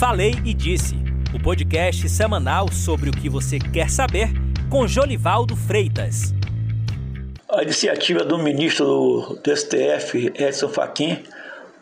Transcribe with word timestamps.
Falei 0.00 0.32
e 0.46 0.54
Disse, 0.54 0.96
o 1.34 1.38
podcast 1.38 2.08
semanal 2.08 2.72
sobre 2.72 3.10
o 3.10 3.12
que 3.12 3.28
você 3.28 3.58
quer 3.58 3.90
saber 3.90 4.30
com 4.70 4.88
Jolivaldo 4.88 5.54
Freitas. 5.54 6.32
A 7.46 7.62
iniciativa 7.62 8.24
do 8.24 8.38
ministro 8.38 9.38
do 9.44 9.54
STF, 9.54 10.32
Edson 10.34 10.70
Fachin, 10.70 11.22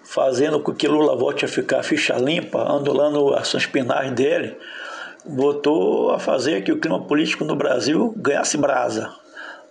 fazendo 0.03 0.59
com 0.59 0.75
que 0.75 0.89
Lula 0.89 1.17
volte 1.17 1.45
a 1.45 1.49
ficar 1.49 1.85
ficha 1.85 2.15
limpa, 2.15 2.61
andulando 2.61 3.35
ações 3.35 3.66
penais 3.66 4.11
dele, 4.11 4.57
votou 5.25 6.11
a 6.11 6.19
fazer 6.19 6.64
que 6.64 6.73
o 6.73 6.80
clima 6.80 7.00
político 7.00 7.45
no 7.45 7.55
Brasil 7.55 8.12
ganhasse 8.16 8.57
brasa. 8.57 9.14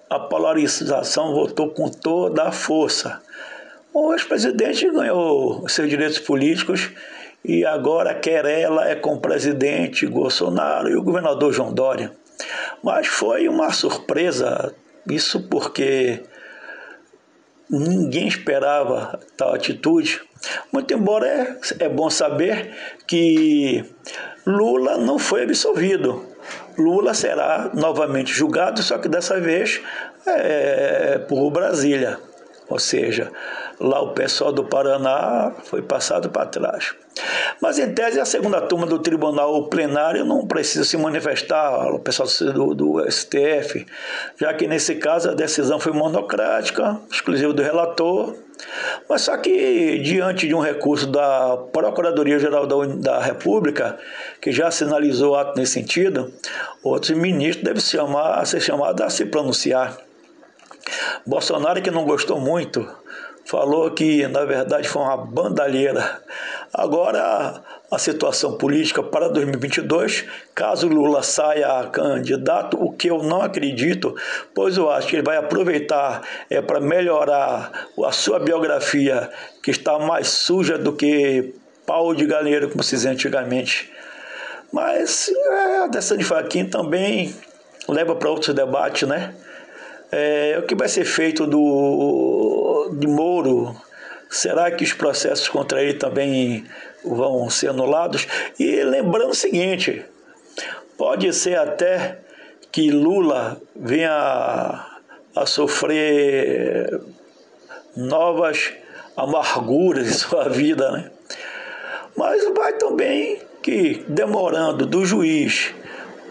A 0.09 0.19
polarização 0.19 1.33
votou 1.33 1.71
com 1.71 1.89
toda 1.89 2.43
a 2.43 2.51
força. 2.53 3.21
O 3.93 4.13
ex-presidente 4.13 4.89
ganhou 4.89 5.67
seus 5.67 5.89
direitos 5.89 6.19
políticos 6.19 6.89
e 7.47 7.65
agora 7.65 8.13
querela 8.13 8.89
é 8.89 8.95
com 8.95 9.13
o 9.13 9.21
presidente 9.21 10.05
Bolsonaro 10.05 10.89
e 10.89 10.97
o 10.97 11.01
governador 11.01 11.53
João 11.53 11.73
Dória. 11.73 12.11
Mas 12.83 13.07
foi 13.07 13.47
uma 13.47 13.71
surpresa, 13.71 14.75
isso 15.09 15.47
porque 15.47 16.23
ninguém 17.69 18.27
esperava 18.27 19.17
tal 19.37 19.53
atitude. 19.53 20.21
Muito 20.73 20.93
embora 20.93 21.25
é, 21.25 21.85
é 21.85 21.89
bom 21.89 22.09
saber 22.09 22.75
que 23.07 23.83
Lula 24.45 24.97
não 24.97 25.17
foi 25.17 25.43
absolvido. 25.43 26.25
Lula 26.77 27.13
será 27.13 27.71
novamente 27.73 28.31
julgado, 28.31 28.83
só 28.83 28.97
que 28.97 29.07
dessa 29.07 29.39
vez 29.39 29.81
é, 30.25 31.17
por 31.17 31.49
Brasília. 31.49 32.19
Ou 32.69 32.77
seja, 32.77 33.31
lá 33.79 34.01
o 34.01 34.13
pessoal 34.13 34.51
do 34.51 34.65
Paraná 34.65 35.53
foi 35.63 35.81
passado 35.81 36.29
para 36.29 36.45
trás. 36.45 36.93
Mas, 37.61 37.79
em 37.79 37.93
tese, 37.93 38.19
a 38.19 38.25
segunda 38.25 38.61
turma 38.61 38.85
do 38.85 38.99
tribunal 38.99 39.67
plenário 39.67 40.23
não 40.23 40.45
precisa 40.45 40.83
se 40.83 40.95
manifestar, 40.97 41.91
o 41.93 41.99
pessoal 41.99 42.27
do, 42.53 42.75
do 42.75 43.11
STF, 43.11 43.85
já 44.39 44.53
que, 44.53 44.67
nesse 44.67 44.95
caso, 44.95 45.29
a 45.29 45.33
decisão 45.33 45.79
foi 45.79 45.91
monocrática, 45.91 46.99
exclusiva 47.11 47.51
do 47.53 47.61
relator. 47.61 48.35
Mas 49.09 49.21
só 49.21 49.37
que, 49.37 49.99
diante 49.99 50.47
de 50.47 50.55
um 50.55 50.59
recurso 50.59 51.07
da 51.07 51.57
Procuradoria-Geral 51.71 52.65
da, 52.65 52.75
da 52.85 53.19
República, 53.19 53.97
que 54.41 54.51
já 54.51 54.69
sinalizou 54.71 55.35
ato 55.35 55.59
nesse 55.59 55.73
sentido, 55.73 56.31
outros 56.83 57.11
ministros 57.11 57.63
devem 57.63 57.81
se 57.81 57.91
chamar, 57.91 58.45
ser 58.45 58.61
chamados 58.61 59.01
a 59.01 59.09
se 59.09 59.25
pronunciar. 59.25 60.06
Bolsonaro, 61.25 61.81
que 61.81 61.91
não 61.91 62.05
gostou 62.05 62.39
muito, 62.39 62.87
falou 63.45 63.89
que, 63.91 64.27
na 64.27 64.43
verdade, 64.43 64.87
foi 64.87 65.01
uma 65.01 65.17
bandalheira. 65.17 66.21
Agora, 66.73 67.61
a 67.89 67.97
situação 67.97 68.57
política 68.57 69.01
para 69.01 69.29
2022, 69.29 70.25
caso 70.53 70.87
Lula 70.89 71.23
saia 71.23 71.85
candidato, 71.85 72.77
o 72.81 72.91
que 72.91 73.09
eu 73.09 73.23
não 73.23 73.41
acredito, 73.41 74.13
pois 74.53 74.75
eu 74.75 74.91
acho 74.91 75.07
que 75.07 75.15
ele 75.15 75.23
vai 75.23 75.37
aproveitar 75.37 76.21
é, 76.49 76.61
para 76.61 76.81
melhorar 76.81 77.87
a 78.05 78.11
sua 78.11 78.39
biografia, 78.39 79.29
que 79.63 79.71
está 79.71 79.97
mais 79.97 80.27
suja 80.27 80.77
do 80.77 80.91
que 80.91 81.53
pau 81.85 82.13
de 82.13 82.25
galinheiro, 82.25 82.69
como 82.69 82.83
se 82.83 82.95
dizia 82.95 83.11
antigamente. 83.11 83.89
Mas 84.73 85.29
é, 85.29 85.77
a 85.83 85.87
dessa 85.87 86.17
de 86.17 86.25
Faquin 86.25 86.65
também 86.65 87.33
leva 87.87 88.13
para 88.13 88.29
outros 88.29 88.53
debates, 88.53 89.07
né? 89.07 89.33
É, 90.11 90.57
o 90.59 90.63
que 90.63 90.75
vai 90.75 90.87
ser 90.87 91.05
feito 91.05 91.45
do, 91.45 92.89
de 92.93 93.07
Moro? 93.07 93.75
Será 94.29 94.69
que 94.71 94.83
os 94.83 94.93
processos 94.93 95.47
contra 95.47 95.81
ele 95.81 95.95
também 95.95 96.65
vão 97.03 97.49
ser 97.49 97.69
anulados? 97.69 98.27
E 98.59 98.83
lembrando 98.83 99.31
o 99.31 99.35
seguinte: 99.35 100.05
pode 100.97 101.31
ser 101.33 101.57
até 101.57 102.19
que 102.71 102.91
Lula 102.91 103.59
venha 103.75 104.85
a, 105.35 105.45
sofrer 105.45 106.99
novas 107.95 108.73
amarguras 109.15 110.07
em 110.07 110.13
sua 110.13 110.49
vida, 110.49 110.91
né? 110.91 111.11
Mas 112.15 112.43
vai 112.53 112.73
também 112.73 113.39
que, 113.61 114.05
demorando 114.07 114.85
do 114.85 115.05
juiz 115.05 115.73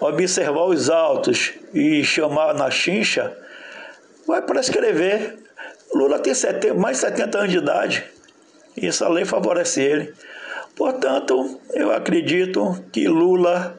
observar 0.01 0.65
os 0.65 0.91
autos 0.91 1.53
e 1.73 2.05
chamar 2.05 2.55
na 2.55 2.71
chincha, 2.71 3.37
vai 4.27 4.43
prescrever. 4.43 5.39
Lula 5.95 6.19
tem 6.19 6.35
70, 6.35 6.75
mais 6.75 6.99
de 6.99 7.03
70 7.03 7.39
anos 7.39 7.51
de 7.51 7.59
idade 7.59 8.17
e 8.77 8.87
essa 8.87 9.09
lei 9.09 9.25
favorece 9.25 9.81
ele. 9.81 10.15
Portanto, 10.77 11.59
eu 11.73 11.91
acredito 11.91 12.85
que 12.93 13.09
Lula 13.09 13.79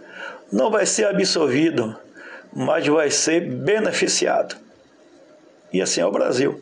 não 0.51 0.71
vai 0.71 0.85
ser 0.85 1.05
absolvido, 1.05 1.95
mas 2.51 2.87
vai 2.87 3.11
ser 3.11 3.41
beneficiado. 3.41 4.57
E 5.71 5.81
assim 5.81 6.01
é 6.01 6.05
o 6.05 6.11
Brasil. 6.11 6.61